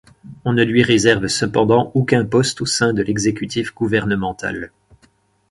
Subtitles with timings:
[0.45, 4.71] On ne lui réserve cependant aucun poste au sein de l'exécutif gouvernemental.